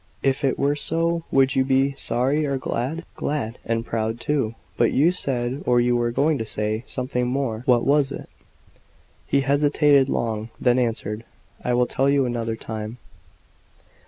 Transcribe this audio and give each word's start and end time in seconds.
"If 0.23 0.43
it 0.43 0.57
were 0.57 0.75
so, 0.75 1.25
would 1.29 1.55
you 1.55 1.63
be 1.63 1.91
sorry 1.91 2.43
or 2.47 2.57
glad?" 2.57 3.05
"Glad, 3.15 3.59
and 3.63 3.85
proud 3.85 4.19
too. 4.19 4.55
But 4.75 4.91
you 4.93 5.11
said, 5.11 5.61
or 5.67 5.79
you 5.79 5.95
were 5.95 6.09
going 6.09 6.39
to 6.39 6.43
say, 6.43 6.83
something 6.87 7.27
more. 7.27 7.61
What 7.67 7.85
was 7.85 8.11
it?" 8.11 8.27
He 9.27 9.41
hesitated 9.41 10.09
long, 10.09 10.49
then 10.59 10.79
answered: 10.79 11.23
"I 11.63 11.75
will 11.75 11.85
tell 11.85 12.09
you 12.09 12.25
another 12.25 12.55
time." 12.55 12.97